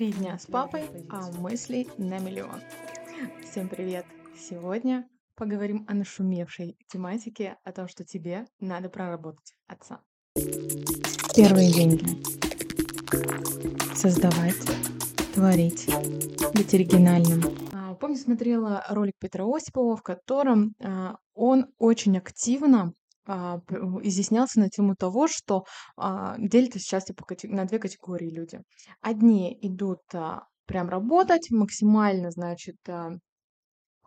Три 0.00 0.12
дня 0.12 0.38
с 0.38 0.46
папой, 0.46 0.84
а 1.10 1.30
мыслей 1.30 1.86
на 1.98 2.18
миллион. 2.20 2.62
Всем 3.44 3.68
привет! 3.68 4.06
Сегодня 4.34 5.06
поговорим 5.34 5.84
о 5.88 5.92
нашумевшей 5.92 6.78
тематике, 6.88 7.58
о 7.64 7.72
том, 7.72 7.86
что 7.86 8.02
тебе 8.02 8.46
надо 8.60 8.88
проработать 8.88 9.54
отца. 9.66 10.00
Первые 11.36 11.70
деньги. 11.70 12.02
Создавать, 13.94 14.56
творить, 15.34 15.86
быть 16.54 16.72
оригинальным. 16.72 17.42
А, 17.74 17.92
помню, 17.92 18.16
смотрела 18.16 18.82
ролик 18.88 19.16
Петра 19.18 19.44
Осипова, 19.44 19.98
в 19.98 20.02
котором 20.02 20.76
а, 20.80 21.18
он 21.34 21.66
очень 21.76 22.16
активно 22.16 22.94
а, 23.30 23.60
изъяснялся 24.02 24.58
на 24.60 24.68
тему 24.68 24.96
того, 24.96 25.28
что 25.28 25.64
а, 25.96 26.36
делится 26.38 26.80
сейчас 26.80 27.04
типа, 27.04 27.24
на 27.44 27.64
две 27.64 27.78
категории 27.78 28.30
люди. 28.30 28.60
Одни 29.00 29.56
идут 29.62 30.00
а, 30.12 30.42
прям 30.66 30.88
работать, 30.88 31.50
максимально, 31.50 32.30
значит, 32.32 32.76
а, 32.88 33.10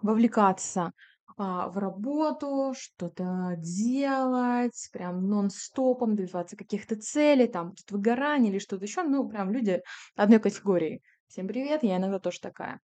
вовлекаться 0.02 0.92
а, 1.38 1.70
в 1.70 1.78
работу, 1.78 2.74
что-то 2.78 3.56
делать, 3.58 4.90
прям 4.92 5.28
нон-стопом 5.28 6.16
добиваться 6.16 6.58
каких-то 6.58 6.98
целей, 6.98 7.48
там, 7.48 7.74
тут 7.76 7.92
выгорание 7.92 8.52
или 8.52 8.60
что-то 8.60 8.84
еще. 8.84 9.04
Ну, 9.04 9.30
прям 9.30 9.52
люди 9.52 9.82
одной 10.16 10.40
категории. 10.40 11.02
Всем 11.34 11.48
привет, 11.48 11.82
я 11.82 11.98
иногда 11.98 12.20
тоже 12.20 12.40
такая. 12.40 12.80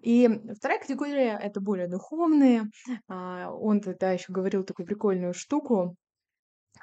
И 0.00 0.26
вторая 0.56 0.78
категория- 0.80 1.38
это 1.38 1.60
более 1.60 1.88
духовные. 1.88 2.70
А, 3.06 3.50
он 3.52 3.82
тогда 3.82 4.12
еще 4.12 4.32
говорил 4.32 4.64
такую 4.64 4.86
прикольную 4.86 5.34
штуку 5.34 5.94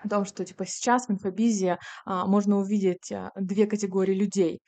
о 0.03 0.09
том, 0.09 0.25
что 0.25 0.45
типа 0.45 0.67
сейчас 0.67 1.07
в 1.07 1.11
инфобизе 1.11 1.79
а, 2.05 2.27
можно 2.27 2.57
увидеть 2.57 3.11
а, 3.11 3.31
две 3.35 3.65
категории 3.65 4.13
людей. 4.13 4.59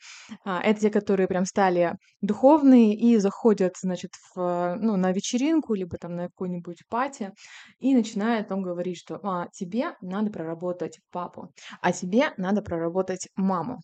А, 0.44 0.60
это 0.60 0.80
те, 0.80 0.90
которые 0.90 1.28
прям 1.28 1.44
стали 1.44 1.94
духовные 2.22 2.96
и 2.96 3.18
заходят, 3.18 3.74
значит, 3.80 4.10
в, 4.34 4.76
ну, 4.80 4.96
на 4.96 5.12
вечеринку, 5.12 5.74
либо 5.74 5.96
там 5.96 6.16
на 6.16 6.24
какой-нибудь 6.24 6.82
пати, 6.88 7.34
и 7.78 7.94
начинают 7.94 8.48
там 8.48 8.62
говорить, 8.62 8.98
что 8.98 9.20
а, 9.22 9.46
тебе 9.52 9.94
надо 10.00 10.32
проработать 10.32 10.98
папу, 11.12 11.52
а 11.80 11.92
тебе 11.92 12.32
надо 12.36 12.62
проработать 12.62 13.28
маму. 13.36 13.80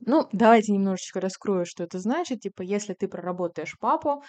Ну, 0.00 0.28
давайте 0.32 0.72
немножечко 0.72 1.20
раскрою, 1.20 1.66
что 1.66 1.82
это 1.82 1.98
значит. 1.98 2.40
Типа, 2.40 2.62
если 2.62 2.94
ты 2.94 3.08
проработаешь 3.08 3.76
папу 3.80 4.22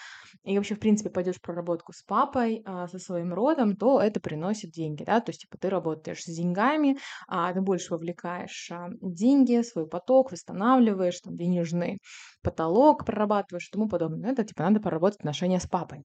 и 0.44 0.58
вообще, 0.58 0.76
в 0.76 0.80
принципе, 0.80 1.10
пойдешь 1.12 1.36
в 1.36 1.42
проработку 1.42 1.94
с 1.94 2.02
папой, 2.02 2.64
а, 2.66 2.88
со 2.88 2.98
своим 3.00 3.34
родом, 3.34 3.76
то 3.76 4.02
это 4.02 4.20
приносит 4.20 4.72
деньги, 4.72 5.04
да, 5.04 5.20
то 5.22 5.30
есть, 5.30 5.42
типа, 5.42 5.58
ты 5.60 5.70
работаешь 5.70 6.24
с 6.24 6.26
деньгами, 6.36 6.98
а, 7.28 7.54
ты 7.54 7.62
больше 7.62 7.94
вовлекаешь 7.94 8.70
а, 8.72 8.90
деньги, 9.02 9.62
свой 9.62 9.88
поток, 9.88 10.32
восстанавливаешь, 10.32 11.20
там, 11.22 11.36
денежный 11.36 12.00
потолок 12.42 13.06
прорабатываешь 13.06 13.68
и 13.68 13.72
тому 13.72 13.88
подобное. 13.88 14.32
Это, 14.32 14.44
типа, 14.44 14.64
надо 14.64 14.80
проработать 14.80 15.20
отношения 15.20 15.60
с 15.60 15.68
папой. 15.68 16.04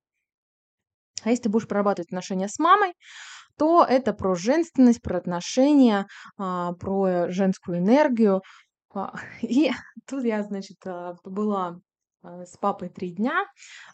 А 1.24 1.30
если 1.30 1.44
ты 1.44 1.48
будешь 1.48 1.66
прорабатывать 1.66 2.08
отношения 2.08 2.48
с 2.48 2.58
мамой, 2.58 2.92
то 3.58 3.84
это 3.88 4.12
про 4.12 4.34
женственность, 4.34 5.02
про 5.02 5.18
отношения, 5.18 6.06
а, 6.38 6.72
про 6.74 7.30
женскую 7.30 7.78
энергию, 7.78 8.42
и 9.42 9.70
тут 10.06 10.24
я, 10.24 10.42
значит, 10.42 10.78
а, 10.86 11.14
побыла 11.22 11.80
а, 12.22 12.44
с 12.44 12.56
папой 12.56 12.88
три 12.88 13.10
дня. 13.10 13.46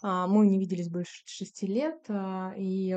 Мы 0.02 0.46
не 0.46 0.58
виделись 0.58 0.88
больше 0.88 1.22
шести 1.26 1.66
лет. 1.66 2.06
И 2.56 2.96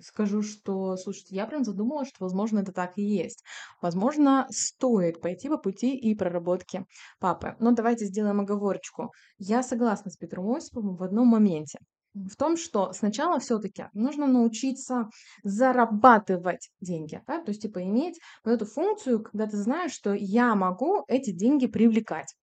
скажу, 0.00 0.42
что, 0.42 0.96
слушайте, 0.96 1.34
я 1.34 1.46
прям 1.46 1.64
задумалась, 1.64 2.08
что, 2.08 2.24
возможно, 2.24 2.60
это 2.60 2.72
так 2.72 2.98
и 2.98 3.02
есть. 3.02 3.44
Возможно, 3.80 4.46
стоит 4.50 5.20
пойти 5.20 5.48
по 5.48 5.58
пути 5.58 5.96
и 5.96 6.14
проработки 6.14 6.84
папы. 7.20 7.56
Но 7.60 7.72
давайте 7.72 8.06
сделаем 8.06 8.40
оговорочку. 8.40 9.12
Я 9.38 9.62
согласна 9.62 10.10
с 10.10 10.16
Петром 10.16 10.54
Осиповым 10.54 10.96
в 10.96 11.02
одном 11.02 11.28
моменте 11.28 11.78
в 12.14 12.36
том, 12.36 12.56
что 12.56 12.92
сначала 12.92 13.38
все-таки 13.40 13.86
нужно 13.94 14.26
научиться 14.26 15.08
зарабатывать 15.42 16.70
деньги, 16.80 17.22
да? 17.26 17.42
то 17.42 17.50
есть 17.50 17.62
типа 17.62 17.82
иметь 17.82 18.20
вот 18.44 18.52
эту 18.52 18.66
функцию, 18.66 19.22
когда 19.22 19.46
ты 19.46 19.56
знаешь, 19.56 19.92
что 19.92 20.12
я 20.12 20.54
могу 20.54 21.04
эти 21.08 21.30
деньги 21.32 21.66
привлекать 21.66 22.34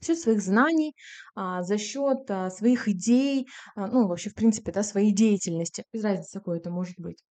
за 0.00 0.06
счет 0.08 0.18
своих 0.18 0.42
знаний, 0.42 0.94
а, 1.34 1.62
за 1.62 1.78
счет 1.78 2.30
а, 2.30 2.50
своих 2.50 2.88
идей, 2.88 3.46
а, 3.74 3.86
ну 3.86 4.06
вообще 4.06 4.30
в 4.30 4.34
принципе, 4.34 4.72
да, 4.72 4.82
своей 4.82 5.12
деятельности, 5.12 5.84
без 5.92 6.04
разницы 6.04 6.38
какой 6.38 6.58
это 6.58 6.70
может 6.70 6.98
быть. 6.98 7.22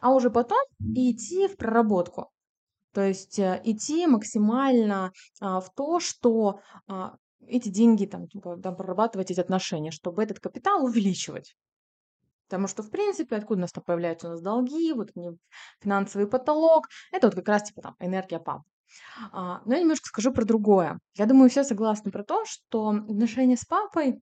А 0.00 0.14
уже 0.14 0.30
потом 0.30 0.58
идти 0.80 1.48
в 1.48 1.56
проработку. 1.56 2.30
То 2.92 3.02
есть 3.02 3.38
э, 3.38 3.60
идти 3.64 4.06
максимально 4.06 5.12
в 5.40 5.66
то, 5.74 6.00
что 6.00 6.60
эти 7.48 7.68
деньги 7.68 8.06
там, 8.06 8.28
типа, 8.28 8.56
там 8.56 8.76
прорабатывать 8.76 9.30
эти 9.30 9.40
отношения, 9.40 9.90
чтобы 9.90 10.22
этот 10.22 10.40
капитал 10.40 10.84
увеличивать. 10.84 11.56
Потому 12.48 12.68
что, 12.68 12.82
в 12.82 12.90
принципе, 12.90 13.36
откуда 13.36 13.58
у 13.58 13.62
нас 13.62 13.72
там 13.72 13.82
появляются 13.84 14.28
у 14.28 14.30
нас 14.30 14.40
долги, 14.40 14.92
вот 14.92 15.12
финансовый 15.80 16.28
потолок, 16.28 16.86
это 17.10 17.26
вот 17.26 17.34
как 17.34 17.48
раз 17.48 17.64
типа 17.64 17.82
там 17.82 17.96
энергия 17.98 18.38
папы. 18.38 18.64
А, 19.32 19.62
но 19.64 19.74
я 19.74 19.80
немножко 19.80 20.08
скажу 20.08 20.32
про 20.32 20.44
другое. 20.44 21.00
Я 21.14 21.26
думаю, 21.26 21.50
все 21.50 21.64
согласны 21.64 22.12
про 22.12 22.22
то, 22.22 22.44
что 22.44 22.90
отношения 22.90 23.56
с 23.56 23.64
папой 23.64 24.20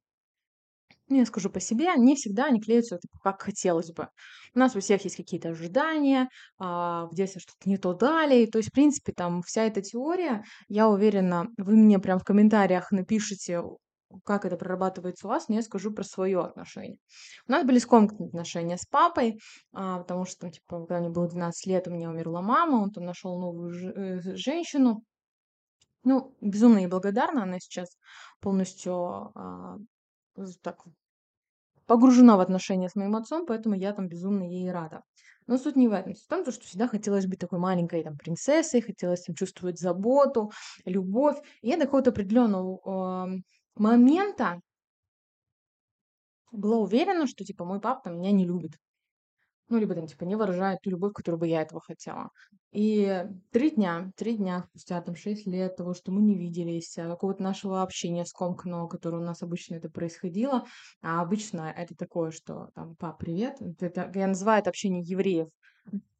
ну, 1.08 1.16
я 1.16 1.26
скажу 1.26 1.50
по 1.50 1.60
себе, 1.60 1.88
не 1.96 2.16
всегда 2.16 2.46
они 2.46 2.60
клеются 2.60 2.98
типа, 2.98 3.18
как 3.22 3.42
хотелось 3.42 3.92
бы. 3.92 4.08
У 4.54 4.58
нас 4.58 4.74
у 4.76 4.80
всех 4.80 5.04
есть 5.04 5.16
какие-то 5.16 5.50
ожидания, 5.50 6.28
а, 6.58 7.06
в 7.06 7.14
детстве 7.14 7.40
что-то 7.40 7.68
не 7.68 7.76
то 7.78 7.92
дали. 7.94 8.46
То 8.46 8.58
есть, 8.58 8.70
в 8.70 8.72
принципе, 8.72 9.12
там 9.12 9.42
вся 9.42 9.64
эта 9.64 9.82
теория, 9.82 10.44
я 10.68 10.88
уверена, 10.88 11.48
вы 11.58 11.76
мне 11.76 11.98
прям 11.98 12.18
в 12.18 12.24
комментариях 12.24 12.90
напишите, 12.92 13.62
как 14.24 14.44
это 14.44 14.56
прорабатывается 14.56 15.26
у 15.26 15.30
вас, 15.30 15.48
но 15.48 15.56
я 15.56 15.62
скажу 15.62 15.92
про 15.92 16.04
свое 16.04 16.40
отношение. 16.44 16.98
У 17.48 17.52
нас 17.52 17.64
были 17.64 17.78
скомканные 17.78 18.28
отношения 18.28 18.76
с 18.78 18.86
папой, 18.86 19.38
а, 19.72 19.98
потому 19.98 20.24
что, 20.24 20.50
типа, 20.50 20.80
когда 20.80 21.00
мне 21.00 21.08
было 21.10 21.28
12 21.28 21.66
лет, 21.66 21.88
у 21.88 21.90
меня 21.90 22.10
умерла 22.10 22.40
мама, 22.42 22.76
он 22.82 22.90
там 22.92 23.04
нашел 23.04 23.38
новую 23.40 23.70
ж- 23.72 23.92
э, 23.94 24.20
женщину. 24.36 25.02
Ну, 26.04 26.36
безумно 26.40 26.78
ей 26.78 26.86
благодарна, 26.86 27.44
она 27.44 27.58
сейчас 27.58 27.96
полностью 28.40 29.32
а, 29.34 29.76
так 30.62 30.84
погружена 31.86 32.36
в 32.36 32.40
отношения 32.40 32.88
с 32.88 32.94
моим 32.94 33.16
отцом, 33.16 33.46
поэтому 33.46 33.74
я 33.74 33.92
там 33.92 34.08
безумно 34.08 34.44
ей 34.44 34.70
рада. 34.72 35.02
Но 35.46 35.58
суть 35.58 35.76
не 35.76 35.88
в 35.88 35.92
этом. 35.92 36.14
Суть 36.14 36.24
в 36.24 36.28
том, 36.28 36.50
что 36.50 36.64
всегда 36.64 36.88
хотелось 36.88 37.26
быть 37.26 37.38
такой 37.38 37.58
маленькой 37.58 38.02
там, 38.02 38.16
принцессой, 38.16 38.80
хотелось 38.80 39.24
там, 39.24 39.34
чувствовать 39.34 39.78
заботу, 39.78 40.50
любовь. 40.86 41.36
И 41.60 41.68
я 41.68 41.76
до 41.76 41.84
какого-то 41.84 42.10
определенного 42.10 43.26
э, 43.28 43.40
момента 43.76 44.60
была 46.52 46.78
уверена, 46.78 47.26
что 47.26 47.44
типа 47.44 47.64
мой 47.64 47.80
папа 47.80 48.08
меня 48.08 48.32
не 48.32 48.46
любит. 48.46 48.72
Ну, 49.68 49.78
либо 49.78 49.94
там, 49.94 50.06
типа, 50.06 50.24
не 50.24 50.36
выражает 50.36 50.80
ту 50.82 50.90
любовь, 50.90 51.14
которую 51.14 51.40
бы 51.40 51.48
я 51.48 51.62
этого 51.62 51.80
хотела. 51.80 52.28
И 52.72 53.24
три 53.50 53.70
дня, 53.70 54.10
три 54.16 54.36
дня 54.36 54.64
спустя 54.68 55.00
там 55.00 55.16
шесть 55.16 55.46
лет 55.46 55.76
того, 55.76 55.94
что 55.94 56.12
мы 56.12 56.20
не 56.22 56.36
виделись, 56.36 56.98
а, 56.98 57.08
какого-то 57.08 57.42
нашего 57.42 57.82
общения 57.82 58.26
скомканного, 58.26 58.88
которое 58.88 59.18
у 59.18 59.24
нас 59.24 59.42
обычно 59.42 59.76
это 59.76 59.88
происходило, 59.88 60.64
а 61.00 61.22
обычно 61.22 61.72
это 61.74 61.94
такое, 61.94 62.30
что 62.30 62.70
там, 62.74 62.96
пап, 62.96 63.18
привет, 63.18 63.56
это, 63.80 64.10
я 64.14 64.26
называю 64.26 64.60
это 64.60 64.70
общение 64.70 65.02
евреев, 65.02 65.48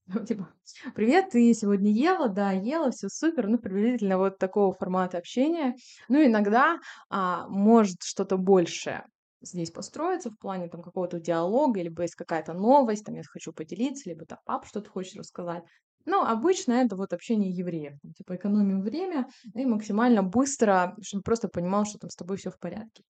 ну, 0.06 0.24
типа, 0.24 0.48
привет, 0.94 1.30
ты 1.30 1.54
сегодня 1.54 1.90
ела? 1.90 2.28
Да, 2.28 2.52
ела, 2.52 2.90
все 2.90 3.08
супер. 3.08 3.48
Ну, 3.48 3.58
приблизительно 3.58 4.18
вот 4.18 4.38
такого 4.38 4.74
формата 4.74 5.16
общения. 5.16 5.74
Ну, 6.08 6.22
иногда 6.24 6.78
а, 7.08 7.48
может 7.48 8.02
что-то 8.02 8.36
большее 8.36 9.06
здесь 9.44 9.70
построиться 9.70 10.30
в 10.30 10.38
плане 10.38 10.68
там 10.68 10.82
какого-то 10.82 11.20
диалога, 11.20 11.82
либо 11.82 12.02
есть 12.02 12.14
какая-то 12.14 12.52
новость, 12.52 13.04
там 13.04 13.14
я 13.14 13.22
хочу 13.22 13.52
поделиться, 13.52 14.08
либо 14.08 14.26
там 14.26 14.38
пап 14.44 14.66
что-то 14.66 14.90
хочет 14.90 15.16
рассказать. 15.16 15.64
Но 16.06 16.22
обычно 16.26 16.72
это 16.72 16.96
вот 16.96 17.12
общение 17.12 17.50
евреев. 17.50 17.98
Там, 18.02 18.12
типа 18.12 18.36
экономим 18.36 18.82
время 18.82 19.26
и 19.54 19.64
максимально 19.64 20.22
быстро, 20.22 20.96
чтобы 21.02 21.22
просто 21.22 21.48
понимал, 21.48 21.86
что 21.86 21.98
там 21.98 22.10
с 22.10 22.16
тобой 22.16 22.36
все 22.36 22.50
в 22.50 22.58
порядке. 22.58 23.04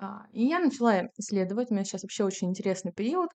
А, 0.00 0.26
и 0.32 0.46
я 0.46 0.60
начала 0.60 1.08
исследовать. 1.18 1.70
У 1.70 1.74
меня 1.74 1.84
сейчас 1.84 2.02
вообще 2.02 2.24
очень 2.24 2.48
интересный 2.48 2.92
период. 2.92 3.30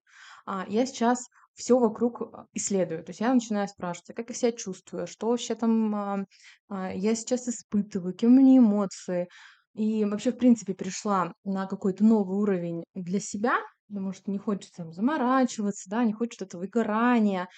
А, 0.48 0.66
я 0.68 0.86
сейчас 0.88 1.28
все 1.54 1.78
вокруг 1.78 2.22
а, 2.22 2.48
исследую. 2.54 3.04
То 3.04 3.12
есть 3.12 3.20
я 3.20 3.32
начинаю 3.34 3.68
спрашивать, 3.68 4.16
как 4.16 4.30
я 4.30 4.36
себя 4.36 4.52
чувствую, 4.52 5.06
что 5.06 5.28
вообще 5.28 5.54
там 5.54 6.26
я 6.70 7.16
сейчас 7.16 7.48
испытываю, 7.48 8.14
какие 8.14 8.30
у 8.30 8.34
меня 8.34 8.58
эмоции, 8.58 9.30
и 9.76 10.06
вообще, 10.06 10.32
в 10.32 10.38
принципе, 10.38 10.74
пришла 10.74 11.34
на 11.44 11.68
какой-то 11.68 12.04
новый 12.06 12.38
уровень 12.38 12.86
для 12.94 13.20
себя, 13.20 13.58
потому 13.90 14.14
что 14.14 14.32
не 14.32 14.38
хочется 14.38 14.78
там 14.78 14.94
заморачиваться, 14.94 15.90
да, 15.90 16.04
не 16.06 16.14
хочется 16.14 16.46
этого 16.46 16.62
выгорания. 16.62 17.50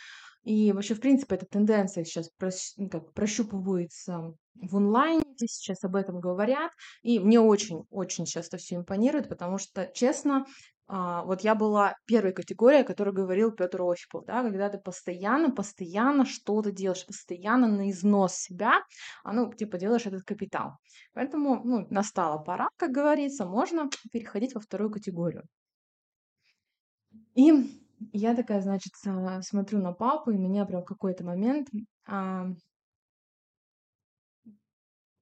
И 0.43 0.71
вообще, 0.71 0.95
в 0.95 0.99
принципе, 0.99 1.35
эта 1.35 1.45
тенденция 1.45 2.03
сейчас 2.05 2.31
прос- 2.41 2.73
ну, 2.77 2.89
как, 2.89 3.13
прощупывается 3.13 4.33
в 4.55 4.77
онлайне, 4.77 5.23
сейчас 5.37 5.83
об 5.83 5.95
этом 5.95 6.19
говорят. 6.19 6.71
И 7.03 7.19
мне 7.19 7.39
очень-очень 7.39 8.25
сейчас 8.25 8.47
это 8.47 8.57
все 8.57 8.77
импонирует, 8.77 9.29
потому 9.29 9.59
что, 9.59 9.85
честно, 9.93 10.45
а, 10.87 11.23
вот 11.23 11.41
я 11.41 11.53
была 11.53 11.95
первой 12.05 12.31
категорией, 12.31 12.81
о 12.81 12.85
которой 12.85 13.13
говорил 13.13 13.51
Петр 13.51 13.81
Осипов, 13.81 14.25
да, 14.25 14.41
когда 14.41 14.69
ты 14.69 14.77
постоянно, 14.77 15.51
постоянно 15.51 16.25
что-то 16.25 16.71
делаешь, 16.71 17.05
постоянно 17.05 17.67
на 17.67 17.89
износ 17.91 18.35
себя, 18.35 18.81
а, 19.23 19.33
ну, 19.33 19.53
типа, 19.53 19.77
делаешь 19.77 20.05
этот 20.05 20.23
капитал. 20.23 20.77
Поэтому, 21.13 21.61
ну, 21.63 21.87
настала 21.89 22.37
пора, 22.37 22.69
как 22.77 22.91
говорится, 22.91 23.45
можно 23.45 23.89
переходить 24.13 24.55
во 24.55 24.61
вторую 24.61 24.89
категорию. 24.89 25.43
И 27.35 27.51
я 28.13 28.35
такая, 28.35 28.61
значит, 28.61 28.93
смотрю 29.41 29.79
на 29.79 29.91
папу, 29.91 30.31
и 30.31 30.37
меня 30.37 30.65
прям 30.65 30.85
какой-то 30.85 31.25
момент 31.25 31.67
а, 32.07 32.47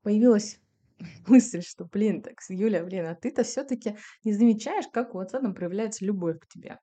появилась 0.04 0.60
мысль, 1.28 1.62
что, 1.62 1.86
блин, 1.86 2.22
так, 2.22 2.36
Юля, 2.50 2.84
блин, 2.84 3.06
а 3.06 3.16
ты-то 3.16 3.44
все-таки 3.44 3.98
не 4.24 4.34
замечаешь, 4.34 4.86
как 4.92 5.16
у 5.16 5.20
отца 5.20 5.40
там 5.40 5.54
проявляется 5.54 6.06
любовь 6.06 6.40
к 6.40 6.48
тебе. 6.48 6.80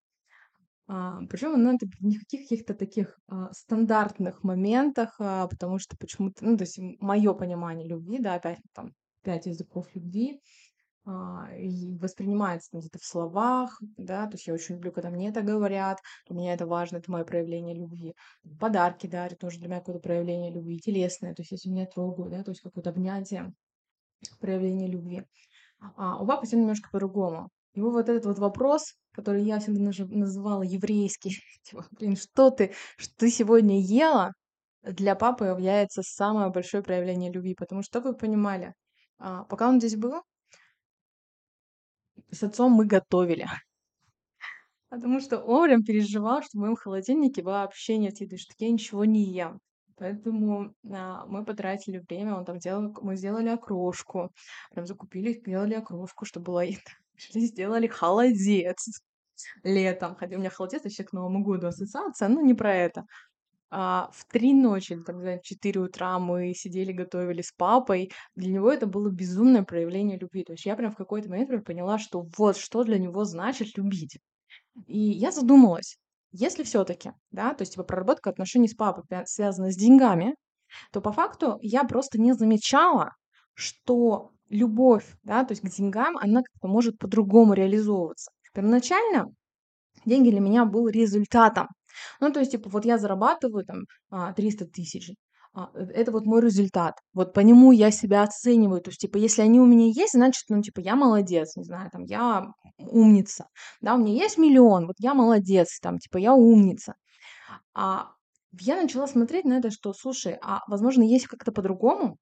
А, 0.89 1.21
причем 1.29 1.55
она 1.55 1.79
типа, 1.79 1.93
в 1.99 2.05
никаких 2.05 2.43
каких-то 2.43 2.75
таких 2.75 3.19
а, 3.29 3.53
стандартных 3.53 4.43
моментах, 4.43 5.15
а, 5.19 5.47
потому 5.47 5.79
что 5.79 5.97
почему-то, 5.97 6.45
ну, 6.45 6.57
то 6.57 6.65
есть 6.65 6.79
мое 7.01 7.33
понимание 7.35 7.89
любви, 7.89 8.19
да, 8.19 8.35
опять 8.35 8.61
там 8.75 8.93
пять 9.23 9.47
языков 9.47 9.87
любви, 9.95 10.41
а, 11.05 11.49
и 11.57 11.97
воспринимается 11.99 12.71
ну, 12.73 12.81
где-то 12.81 12.99
в 12.99 13.05
словах, 13.05 13.81
да, 13.97 14.27
то 14.27 14.35
есть 14.35 14.47
я 14.47 14.55
очень 14.55 14.77
люблю, 14.77 14.93
когда 14.93 15.11
мне 15.11 15.31
это 15.31 15.43
говорят, 15.43 15.99
для 16.29 16.37
меня 16.37 16.55
это 16.55 16.67
важно, 16.67 16.99
это 16.99 17.11
мое 17.11 17.25
проявление 17.25 17.75
любви. 17.75 18.15
Подарки 18.61 19.09
дарят 19.09 19.39
тоже 19.39 19.59
для 19.59 19.69
меня 19.69 19.81
какое-то 19.81 20.01
проявление 20.01 20.53
любви, 20.53 20.79
телесное, 20.79 21.35
то 21.35 21.43
есть 21.43 21.51
если 21.51 21.71
меня 21.71 21.87
трогают, 21.87 22.33
да, 22.33 22.45
то 22.45 22.53
есть 22.53 22.61
какое-то 22.61 22.91
обнятие, 22.91 23.53
проявление 24.43 24.89
любви. 24.89 25.25
А 25.97 26.23
у 26.23 26.27
папы 26.27 26.47
все 26.47 26.57
немножко 26.57 26.91
по-другому. 26.93 27.49
Его 27.75 27.91
вот 27.91 28.09
этот 28.09 28.27
вот 28.27 28.39
вопрос, 28.39 28.95
который 29.13 29.43
я 29.43 29.59
всегда 29.59 29.81
называла 29.83 30.63
еврейский, 30.63 31.39
типа, 31.63 31.87
блин, 31.93 32.17
что 32.17 32.51
ты, 32.51 32.75
что 32.99 33.15
ты 33.17 33.31
сегодня 33.31 33.81
ела, 33.81 34.33
для 34.83 35.15
папы 35.15 35.47
является 35.47 36.03
самое 36.03 36.51
большое 36.51 36.83
проявление 36.83 37.33
любви, 37.33 37.55
потому 37.55 37.83
что, 37.83 38.01
вы 38.01 38.15
понимали, 38.15 38.75
а, 39.19 39.45
пока 39.45 39.69
он 39.69 39.79
здесь 39.79 39.97
был, 39.97 40.23
с 42.31 42.43
отцом 42.43 42.73
мы 42.73 42.87
готовили. 42.87 43.47
Потому 44.91 45.21
что 45.21 45.39
он 45.39 45.83
переживал, 45.85 46.43
что 46.43 46.59
в 46.59 46.61
моем 46.61 46.77
холодильнике 46.77 47.43
вообще 47.43 47.97
нет 47.97 48.21
еды, 48.21 48.37
что 48.37 48.53
я 48.59 48.71
ничего 48.71 49.05
не 49.05 49.25
ем. 49.25 49.59
Поэтому 50.03 50.75
а, 50.93 51.27
мы 51.27 51.45
потратили 51.45 51.99
время, 52.09 52.35
он 52.35 52.45
там 52.45 52.59
делал, 52.59 52.93
мы 53.03 53.15
сделали 53.15 53.49
окрошку, 53.51 54.33
прям 54.73 54.85
закупили, 54.85 55.33
сделали 55.33 55.75
окрошку, 55.75 56.25
чтобы 56.25 56.65
еда. 56.65 56.81
Сделали 57.35 57.87
холодец 57.87 58.89
летом. 59.63 60.17
Хотя 60.17 60.35
у 60.35 60.41
меня 60.41 60.51
холодец 60.51 60.83
вообще 60.83 61.05
к 61.05 61.13
Новому 61.13 61.45
году 61.45 61.69
ассоциация, 61.69 62.29
но 62.29 62.41
не 62.41 62.55
про 62.55 62.75
это. 62.75 63.05
А, 63.71 64.11
в 64.13 64.25
три 64.25 64.53
ночи, 64.53 64.95
или 64.95 65.03
там, 65.03 65.21
в 65.21 65.41
четыре 65.43 65.81
утра 65.81 66.19
мы 66.19 66.53
сидели, 66.53 66.91
готовили 66.91 67.43
с 67.43 67.53
папой. 67.53 68.11
Для 68.35 68.55
него 68.55 68.73
это 68.73 68.87
было 68.89 69.09
безумное 69.09 69.63
проявление 69.63 70.19
любви. 70.19 70.43
То 70.43 70.55
есть 70.55 70.67
я 70.67 70.75
прям 70.75 70.91
в 70.91 70.97
какой-то 70.97 71.29
момент 71.31 71.65
поняла, 71.65 71.99
что 72.01 72.27
вот 72.37 72.57
что 72.57 72.83
для 72.83 72.99
него 72.99 73.25
значит 73.25 73.79
любить. 73.79 74.19
И 74.89 74.99
я 74.99 75.31
задумалась, 75.31 75.97
если 76.33 76.63
все-таки, 76.65 77.13
да, 77.31 77.55
то 77.55 77.63
есть 77.63 77.73
типа 77.73 77.85
проработка 77.85 78.31
отношений 78.31 78.69
с 78.69 78.75
папой 78.75 79.05
связана 79.27 79.71
с 79.71 79.77
деньгами, 79.77 80.35
то 80.93 81.01
по 81.01 81.13
факту 81.13 81.59
я 81.61 81.85
просто 81.85 82.21
не 82.21 82.33
замечала, 82.33 83.13
что 83.55 84.33
любовь, 84.49 85.07
да, 85.23 85.45
то 85.45 85.53
есть 85.53 85.63
к 85.63 85.69
деньгам, 85.69 86.17
она 86.19 86.43
как-то 86.43 86.69
может 86.69 86.99
по-другому 86.99 87.55
реализовываться. 87.55 88.31
Первоначально 88.55 89.27
деньги 90.05 90.31
для 90.31 90.41
меня 90.41 90.65
был 90.65 90.89
результатом. 90.89 91.69
Ну, 92.21 92.33
то 92.33 92.41
есть, 92.41 92.53
типа, 92.53 92.69
вот 92.71 92.85
я 92.85 92.99
зарабатываю 92.99 93.65
там 93.65 93.85
300 94.35 94.65
а, 94.65 94.69
тысяч, 94.69 95.11
это 95.55 96.13
вот 96.13 96.25
мой 96.25 96.41
результат. 96.41 96.95
Вот 97.13 97.35
по 97.35 97.41
нему 97.41 97.73
я 97.73 97.91
себя 97.91 98.23
оцениваю. 98.23 98.81
То 98.81 98.91
есть, 98.91 99.01
типа, 99.01 99.19
если 99.19 99.43
они 99.43 99.61
у 99.61 99.67
меня 99.67 99.87
есть, 99.87 100.13
значит, 100.13 100.45
ну, 100.49 100.63
типа, 100.63 100.81
я 100.81 100.97
молодец, 100.97 101.57
не 101.57 101.65
знаю, 101.65 101.91
там, 101.91 102.05
я 102.05 102.47
умница. 102.79 103.47
Да, 103.81 103.95
у 103.95 103.99
меня 103.99 104.15
есть 104.15 104.39
миллион, 104.39 104.87
вот 104.87 104.97
я 104.99 105.15
молодец, 105.15 105.79
там, 105.81 105.99
типа, 105.99 106.19
я 106.19 106.35
умница. 106.35 106.95
А 107.75 108.13
я 108.61 108.81
начала 108.81 109.07
смотреть 109.07 109.45
на 109.45 109.55
это, 109.55 109.71
что, 109.71 109.93
слушай, 109.93 110.39
а 110.43 110.61
возможно, 110.69 111.03
есть 111.03 111.27
как-то 111.27 111.53
по-другому? 111.53 112.19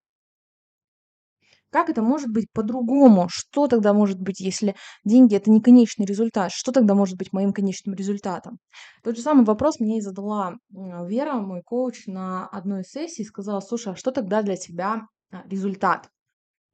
Как 1.70 1.88
это 1.88 2.02
может 2.02 2.30
быть 2.30 2.50
по-другому? 2.52 3.28
Что 3.30 3.68
тогда 3.68 3.92
может 3.92 4.20
быть, 4.20 4.40
если 4.40 4.74
деньги 5.04 5.36
это 5.36 5.50
не 5.50 5.60
конечный 5.60 6.04
результат? 6.04 6.50
Что 6.52 6.72
тогда 6.72 6.94
может 6.94 7.16
быть 7.16 7.32
моим 7.32 7.52
конечным 7.52 7.94
результатом? 7.94 8.58
Тот 9.04 9.16
же 9.16 9.22
самый 9.22 9.44
вопрос 9.44 9.78
мне 9.78 9.98
и 9.98 10.00
задала 10.00 10.54
Вера, 10.70 11.34
мой 11.34 11.62
коуч, 11.62 12.06
на 12.06 12.48
одной 12.48 12.82
из 12.82 12.90
сессий. 12.90 13.24
Сказала, 13.24 13.60
слушай, 13.60 13.92
а 13.92 13.96
что 13.96 14.10
тогда 14.10 14.42
для 14.42 14.56
тебя 14.56 15.02
а, 15.30 15.42
результат? 15.46 16.08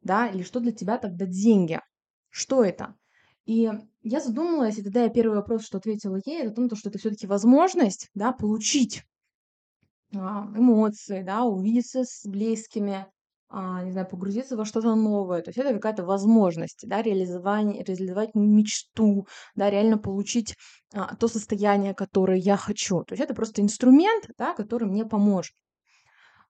Да, 0.01 0.29
или 0.29 0.43
что 0.43 0.61
для 0.61 0.73
тебя 0.73 0.97
тогда 0.97 1.27
деньги? 1.27 1.81
Что 2.31 2.65
это? 2.65 2.95
И 3.45 3.71
я 4.03 4.21
задумалась, 4.21 4.79
и 4.79 4.83
тогда 4.83 5.03
я 5.03 5.11
первый 5.11 5.37
вопрос, 5.37 5.65
что 5.65 5.79
ответила 5.79 6.19
ей, 6.25 6.43
это 6.43 6.51
о 6.51 6.69
том, 6.69 6.77
что 6.77 6.89
это 6.89 6.99
все-таки 6.99 7.27
возможность, 7.27 8.09
да, 8.15 8.33
получить 8.33 9.03
а, 10.15 10.47
эмоции, 10.57 11.23
да, 11.23 11.45
увидеться 11.45 12.05
с 12.05 12.27
близкими, 12.27 13.07
а, 13.49 13.83
не 13.85 13.93
знаю, 13.93 14.09
погрузиться 14.09 14.57
во 14.57 14.65
что-то 14.65 14.95
новое. 14.95 15.43
То 15.43 15.51
есть 15.51 15.59
это 15.59 15.73
какая-то 15.73 16.05
возможность, 16.05 16.85
да, 16.89 17.03
реализование, 17.03 17.85
реализовать 17.85 18.35
мечту, 18.35 19.27
да, 19.55 19.71
реально 19.71 19.99
получить 19.99 20.57
а, 20.95 21.15
то 21.17 21.29
состояние, 21.29 21.95
которое 21.95 22.39
я 22.39 22.57
хочу. 22.57 23.05
То 23.05 23.15
есть 23.15 23.23
это 23.23 23.35
просто 23.35 23.63
инструмент, 23.63 24.29
да, 24.39 24.55
который 24.55 24.89
мне 24.89 25.05
поможет. 25.05 25.55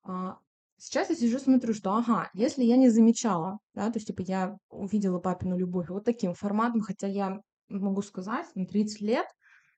А, 0.05 0.39
сейчас 0.79 1.11
я 1.11 1.17
сижу, 1.17 1.39
смотрю, 1.39 1.75
что, 1.75 1.95
ага, 1.95 2.31
если 2.33 2.65
я 2.65 2.77
не 2.77 2.89
замечала, 2.89 3.59
да, 3.75 3.91
то 3.91 3.97
есть, 3.99 4.07
типа, 4.07 4.23
я 4.23 4.57
увидела 4.71 5.19
папину 5.19 5.57
любовь 5.57 5.89
вот 5.91 6.05
таким 6.05 6.35
форматом, 6.35 6.81
хотя 6.81 7.07
я 7.07 7.41
могу 7.69 8.03
сказать, 8.03 8.47
на 8.55 8.67
30 8.67 9.01
лет 9.01 9.27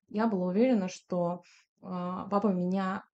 я 0.09 0.27
была 0.27 0.49
уверена, 0.49 0.89
что 0.89 1.43
э, 1.83 1.87
папа 2.31 2.49
меня 2.49 3.05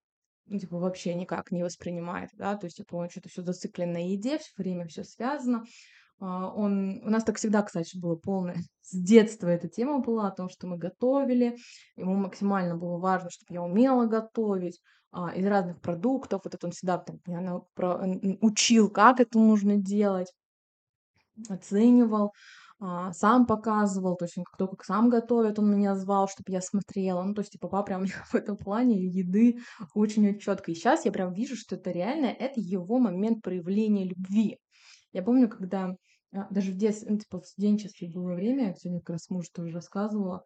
ну, 0.46 0.58
типа, 0.58 0.78
вообще 0.78 1.14
никак 1.14 1.50
не 1.50 1.62
воспринимает, 1.62 2.30
да, 2.34 2.56
то 2.56 2.66
есть, 2.66 2.76
типа, 2.76 2.96
он 2.96 3.08
что-то 3.08 3.28
все 3.28 3.42
зациклен 3.42 3.92
на 3.92 4.08
еде, 4.10 4.38
все 4.38 4.52
время 4.56 4.86
все 4.86 5.04
связано. 5.04 5.64
А, 6.20 6.50
он... 6.50 7.00
У 7.04 7.10
нас 7.10 7.24
так 7.24 7.36
всегда, 7.36 7.62
кстати, 7.62 7.98
было 7.98 8.16
полное. 8.16 8.56
С 8.82 8.96
детства 8.96 9.48
эта 9.48 9.68
тема 9.68 9.98
была 10.00 10.28
о 10.28 10.34
том, 10.34 10.48
что 10.48 10.66
мы 10.66 10.76
готовили. 10.76 11.56
Ему 11.96 12.14
максимально 12.14 12.76
было 12.76 12.98
важно, 12.98 13.30
чтобы 13.30 13.54
я 13.54 13.62
умела 13.62 14.06
готовить 14.06 14.80
а, 15.10 15.34
из 15.34 15.46
разных 15.46 15.80
продуктов. 15.80 16.42
Вот 16.44 16.54
это 16.54 16.66
он 16.66 16.72
всегда 16.72 16.98
там, 16.98 17.18
меня 17.26 17.60
учил, 18.40 18.90
как 18.90 19.20
это 19.20 19.38
нужно 19.38 19.76
делать, 19.76 20.32
оценивал. 21.48 22.32
А, 22.80 23.12
сам 23.12 23.46
показывал, 23.46 24.16
то 24.16 24.24
есть 24.24 24.36
он 24.36 24.44
как 24.44 24.84
сам 24.84 25.08
готовит, 25.08 25.58
он 25.58 25.70
меня 25.70 25.94
звал, 25.94 26.28
чтобы 26.28 26.52
я 26.52 26.60
смотрела. 26.60 27.22
Ну, 27.22 27.34
то 27.34 27.40
есть, 27.40 27.52
типа, 27.52 27.68
папа 27.68 27.86
прям 27.86 28.04
в 28.32 28.34
этом 28.34 28.56
плане 28.56 29.06
еды 29.06 29.58
очень 29.94 30.38
четко. 30.38 30.72
И 30.72 30.74
сейчас 30.74 31.04
я 31.04 31.12
прям 31.12 31.32
вижу, 31.32 31.56
что 31.56 31.76
это 31.76 31.90
реально, 31.90 32.26
это 32.26 32.60
его 32.60 32.98
момент 32.98 33.42
проявления 33.42 34.04
любви. 34.04 34.58
Я 35.12 35.22
помню, 35.22 35.48
когда 35.48 35.94
а, 36.32 36.48
даже 36.50 36.72
в 36.72 36.76
детстве, 36.76 37.10
ну, 37.10 37.18
типа, 37.18 37.40
в 37.40 37.46
студенчестве 37.46 38.10
было 38.10 38.34
время, 38.34 38.68
я 38.68 38.74
сегодня 38.74 39.00
как 39.00 39.10
раз 39.10 39.30
муж 39.30 39.48
тоже 39.50 39.72
рассказывала, 39.74 40.44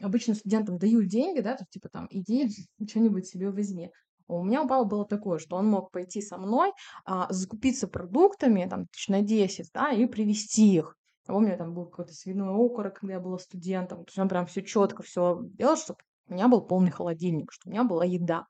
обычно 0.00 0.34
студентам 0.34 0.78
дают 0.78 1.08
деньги, 1.08 1.40
да, 1.40 1.56
типа 1.70 1.88
там, 1.88 2.06
иди, 2.10 2.48
что-нибудь 2.88 3.26
себе 3.26 3.50
возьми. 3.50 3.90
У 4.30 4.44
меня 4.44 4.62
у 4.62 4.68
папы 4.68 4.88
было 4.88 5.04
такое, 5.04 5.38
что 5.38 5.56
он 5.56 5.66
мог 5.66 5.90
пойти 5.90 6.22
со 6.22 6.38
мной, 6.38 6.72
а, 7.04 7.26
закупиться 7.32 7.88
продуктами, 7.88 8.66
там, 8.68 8.86
тысяч 8.86 9.08
на 9.08 9.22
10, 9.22 9.70
да, 9.74 9.90
и 9.90 10.06
привезти 10.06 10.74
их. 10.74 10.96
Я 11.26 11.34
помню, 11.34 11.56
там 11.56 11.74
был 11.74 11.86
какой-то 11.86 12.12
свиной 12.12 12.54
окорок, 12.54 13.00
когда 13.00 13.14
я 13.14 13.20
была 13.20 13.38
студентом. 13.38 14.04
То 14.04 14.10
есть 14.10 14.18
он 14.18 14.28
прям 14.28 14.46
все 14.46 14.62
четко 14.62 15.02
все 15.02 15.40
делал, 15.42 15.76
чтобы 15.76 15.98
у 16.28 16.34
меня 16.34 16.48
был 16.48 16.62
полный 16.62 16.90
холодильник, 16.90 17.52
чтобы 17.52 17.72
у 17.72 17.74
меня 17.74 17.84
была 17.84 18.04
еда. 18.04 18.46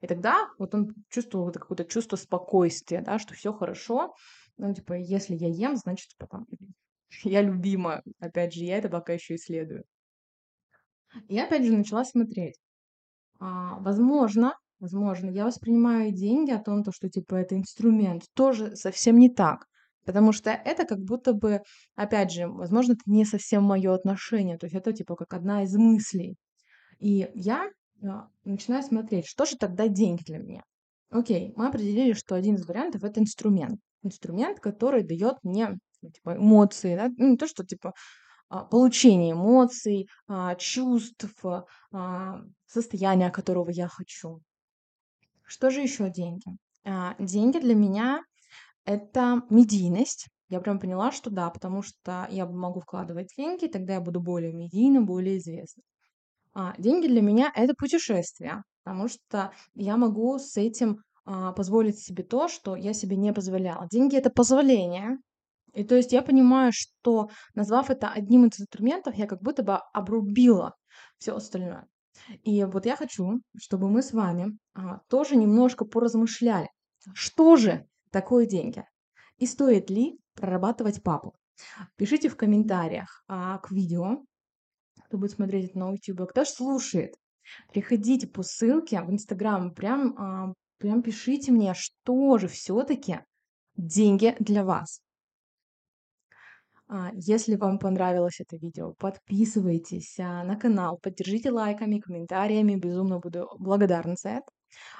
И 0.00 0.06
тогда 0.06 0.48
вот 0.58 0.74
он 0.74 0.94
чувствовал 1.08 1.46
вот 1.46 1.54
какое-то 1.54 1.84
чувство 1.84 2.16
спокойствия, 2.16 3.00
да, 3.00 3.18
что 3.18 3.34
все 3.34 3.52
хорошо. 3.52 4.14
Ну, 4.58 4.74
типа, 4.74 4.94
если 4.94 5.34
я 5.34 5.48
ем, 5.48 5.76
значит, 5.76 6.08
типа, 6.08 6.26
там, 6.26 6.46
я 7.22 7.42
любима. 7.42 8.02
Опять 8.18 8.54
же, 8.54 8.64
я 8.64 8.78
это 8.78 8.88
пока 8.88 9.12
еще 9.12 9.36
исследую. 9.36 9.84
И 11.28 11.38
опять 11.38 11.64
же 11.64 11.72
начала 11.72 12.04
смотреть. 12.04 12.58
А, 13.38 13.78
возможно, 13.80 14.54
Возможно, 14.78 15.30
я 15.30 15.46
воспринимаю 15.46 16.12
деньги 16.12 16.50
о 16.50 16.58
том, 16.58 16.84
то, 16.84 16.92
что 16.92 17.08
типа 17.08 17.36
это 17.36 17.56
инструмент, 17.56 18.24
тоже 18.34 18.76
совсем 18.76 19.18
не 19.18 19.30
так. 19.30 19.66
Потому 20.04 20.32
что 20.32 20.50
это 20.50 20.84
как 20.84 20.98
будто 21.00 21.32
бы, 21.32 21.62
опять 21.96 22.30
же, 22.30 22.46
возможно, 22.46 22.92
это 22.92 23.02
не 23.06 23.24
совсем 23.24 23.64
мое 23.64 23.92
отношение. 23.92 24.58
То 24.58 24.66
есть 24.66 24.76
это 24.76 24.92
типа 24.92 25.16
как 25.16 25.34
одна 25.34 25.64
из 25.64 25.74
мыслей. 25.74 26.36
И 26.98 27.28
я 27.34 27.68
а, 28.04 28.28
начинаю 28.44 28.82
смотреть, 28.82 29.26
что 29.26 29.46
же 29.46 29.56
тогда 29.56 29.88
деньги 29.88 30.22
для 30.24 30.38
меня. 30.38 30.62
Окей, 31.10 31.52
мы 31.56 31.68
определили, 31.68 32.12
что 32.12 32.34
один 32.34 32.56
из 32.56 32.66
вариантов 32.66 33.02
это 33.02 33.20
инструмент. 33.20 33.80
Инструмент, 34.02 34.60
который 34.60 35.02
дает 35.02 35.36
мне 35.42 35.76
ну, 36.02 36.10
типа, 36.10 36.36
эмоции, 36.36 36.94
да? 36.96 37.08
ну, 37.16 37.30
не 37.30 37.36
то, 37.36 37.46
что 37.48 37.64
типа 37.64 37.92
а, 38.48 38.64
получения 38.64 39.32
эмоций, 39.32 40.08
а, 40.28 40.54
чувств, 40.54 41.34
а, 41.92 42.40
состояния, 42.66 43.30
которого 43.30 43.70
я 43.70 43.88
хочу. 43.88 44.40
Что 45.46 45.70
же 45.70 45.80
еще 45.80 46.10
деньги? 46.10 46.56
А, 46.84 47.14
деньги 47.18 47.58
для 47.58 47.74
меня 47.74 48.20
это 48.84 49.42
медийность. 49.48 50.28
Я 50.48 50.60
прям 50.60 50.78
поняла, 50.78 51.10
что 51.12 51.30
да, 51.30 51.50
потому 51.50 51.82
что 51.82 52.26
я 52.30 52.46
могу 52.46 52.80
вкладывать 52.80 53.32
деньги, 53.36 53.66
тогда 53.66 53.94
я 53.94 54.00
буду 54.00 54.20
более 54.20 54.52
медийна, 54.52 55.02
более 55.02 55.38
известна. 55.38 55.82
А, 56.54 56.74
деньги 56.78 57.06
для 57.06 57.22
меня 57.22 57.52
это 57.54 57.74
путешествие, 57.74 58.62
потому 58.82 59.08
что 59.08 59.52
я 59.74 59.96
могу 59.96 60.38
с 60.38 60.56
этим 60.56 60.98
а, 61.24 61.52
позволить 61.52 61.98
себе 61.98 62.24
то, 62.24 62.48
что 62.48 62.76
я 62.76 62.92
себе 62.92 63.16
не 63.16 63.32
позволяла. 63.32 63.88
Деньги 63.90 64.16
это 64.16 64.30
позволение. 64.30 65.18
И 65.74 65.84
то 65.84 65.94
есть 65.94 66.12
я 66.12 66.22
понимаю, 66.22 66.72
что 66.74 67.28
назвав 67.54 67.90
это 67.90 68.08
одним 68.08 68.46
из 68.46 68.60
инструментов, 68.60 69.14
я 69.14 69.26
как 69.26 69.42
будто 69.42 69.62
бы 69.62 69.78
обрубила 69.92 70.74
все 71.18 71.36
остальное. 71.36 71.86
И 72.42 72.64
вот 72.64 72.86
я 72.86 72.96
хочу, 72.96 73.40
чтобы 73.56 73.88
мы 73.88 74.02
с 74.02 74.12
вами 74.12 74.58
а, 74.74 75.00
тоже 75.08 75.36
немножко 75.36 75.84
поразмышляли, 75.84 76.68
что 77.14 77.56
же 77.56 77.86
такое 78.10 78.46
деньги 78.46 78.84
и 79.38 79.46
стоит 79.46 79.90
ли 79.90 80.18
прорабатывать 80.34 81.02
папу. 81.02 81.34
Пишите 81.96 82.28
в 82.28 82.36
комментариях 82.36 83.24
а, 83.28 83.58
к 83.58 83.70
видео, 83.70 84.24
кто 85.06 85.18
будет 85.18 85.32
смотреть 85.32 85.70
это 85.70 85.78
на 85.78 85.92
YouTube, 85.92 86.28
кто 86.28 86.44
же 86.44 86.50
слушает. 86.50 87.14
Приходите 87.72 88.26
по 88.26 88.42
ссылке 88.42 89.00
в 89.00 89.10
Инстаграм, 89.10 89.72
прям, 89.72 90.14
а, 90.18 90.52
прям 90.78 91.02
пишите 91.02 91.52
мне, 91.52 91.74
что 91.74 92.38
же 92.38 92.48
все-таки 92.48 93.20
деньги 93.76 94.34
для 94.40 94.64
вас. 94.64 95.00
А, 96.88 97.10
если 97.14 97.56
вам 97.56 97.78
понравилось 97.78 98.40
это 98.40 98.56
видео, 98.56 98.94
подписывайтесь 98.94 100.18
а, 100.18 100.44
на 100.44 100.56
канал, 100.56 100.98
поддержите 101.02 101.50
лайками, 101.50 101.98
комментариями, 101.98 102.76
безумно 102.76 103.18
буду 103.18 103.48
благодарна 103.58 104.14
за 104.16 104.28
это. 104.30 104.46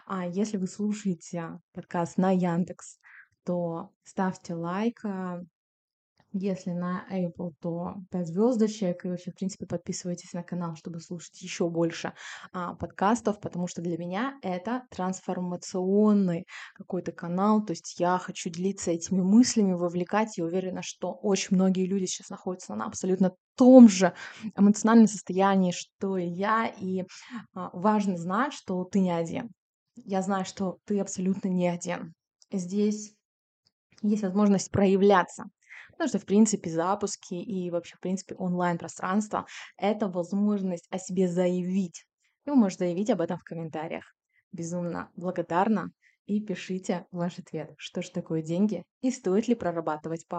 А 0.06 0.26
если 0.26 0.56
вы 0.56 0.66
слушаете 0.66 1.60
подкаст 1.72 2.18
на 2.18 2.32
Яндекс, 2.32 2.98
то 3.44 3.90
ставьте 4.02 4.54
лайк, 4.54 5.04
а, 5.04 5.40
если 6.38 6.70
на 6.70 7.04
Apple, 7.10 7.52
то 7.60 7.94
5 8.10 8.26
звездочек. 8.26 9.04
И 9.04 9.08
вообще, 9.08 9.30
в 9.30 9.34
принципе, 9.34 9.66
подписывайтесь 9.66 10.32
на 10.32 10.42
канал, 10.42 10.76
чтобы 10.76 11.00
слушать 11.00 11.40
еще 11.42 11.68
больше 11.68 12.12
а, 12.52 12.74
подкастов, 12.74 13.40
потому 13.40 13.66
что 13.66 13.82
для 13.82 13.96
меня 13.96 14.38
это 14.42 14.82
трансформационный 14.90 16.46
какой-то 16.74 17.12
канал. 17.12 17.64
То 17.64 17.72
есть 17.72 17.98
я 17.98 18.18
хочу 18.18 18.50
делиться 18.50 18.90
этими 18.90 19.20
мыслями, 19.20 19.72
вовлекать. 19.72 20.36
Я 20.36 20.44
уверена, 20.44 20.82
что 20.82 21.12
очень 21.12 21.56
многие 21.56 21.86
люди 21.86 22.04
сейчас 22.04 22.28
находятся 22.28 22.74
на 22.74 22.86
абсолютно 22.86 23.32
том 23.56 23.88
же 23.88 24.14
эмоциональном 24.56 25.08
состоянии, 25.08 25.72
что 25.72 26.18
и 26.18 26.26
я. 26.26 26.66
И 26.66 27.04
а, 27.54 27.70
важно 27.72 28.16
знать, 28.16 28.52
что 28.52 28.84
ты 28.84 29.00
не 29.00 29.10
один. 29.10 29.50
Я 29.96 30.22
знаю, 30.22 30.44
что 30.44 30.78
ты 30.84 31.00
абсолютно 31.00 31.48
не 31.48 31.68
один. 31.68 32.12
Здесь 32.52 33.14
есть 34.02 34.22
возможность 34.22 34.70
проявляться. 34.70 35.44
Потому 35.96 36.08
что, 36.08 36.18
в 36.18 36.26
принципе, 36.26 36.68
запуски 36.68 37.34
и 37.34 37.70
вообще, 37.70 37.96
в 37.96 38.00
принципе, 38.00 38.34
онлайн-пространство– 38.34 39.46
это 39.78 40.08
возможность 40.08 40.86
о 40.90 40.98
себе 40.98 41.26
заявить. 41.26 42.06
И 42.44 42.50
вы 42.50 42.56
можете 42.56 42.84
заявить 42.84 43.10
об 43.10 43.22
этом 43.22 43.38
в 43.38 43.44
комментариях. 43.44 44.04
Безумно 44.52 45.10
благодарна. 45.16 45.90
И 46.26 46.40
пишите 46.40 47.06
ваш 47.12 47.38
ответ, 47.38 47.72
что 47.78 48.02
же 48.02 48.10
такое 48.10 48.42
деньги 48.42 48.82
и 49.00 49.10
стоит 49.12 49.46
ли 49.46 49.54
прорабатывать 49.54 50.26
пап. 50.26 50.34